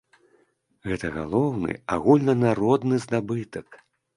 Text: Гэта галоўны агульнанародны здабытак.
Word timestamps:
Гэта 0.91 1.11
галоўны 1.17 1.75
агульнанародны 1.99 2.95
здабытак. 3.05 3.67